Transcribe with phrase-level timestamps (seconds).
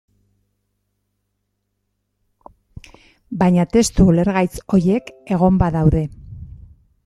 [3.43, 6.05] Baina testu ulergaitz horiek egon badaude.